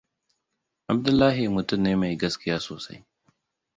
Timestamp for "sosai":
2.65-2.99